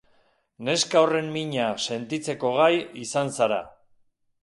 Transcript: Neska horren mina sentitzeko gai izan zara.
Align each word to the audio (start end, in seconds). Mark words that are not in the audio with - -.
Neska 0.69 1.03
horren 1.03 1.29
mina 1.35 1.69
sentitzeko 1.91 2.53
gai 2.59 2.73
izan 3.07 3.35
zara. 3.39 3.63